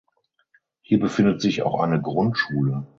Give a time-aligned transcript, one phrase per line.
[0.81, 2.87] Hier befindet sich auch eine Grundschule.